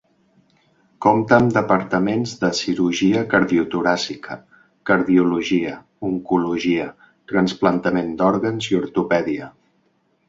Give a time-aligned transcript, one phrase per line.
[1.05, 4.39] Compta amb departaments de cirurgia cardiotoràcica,
[4.91, 5.75] cardiologia,
[6.11, 6.89] oncologia,
[7.33, 9.53] trasplantament d'òrgans i ortopèdia.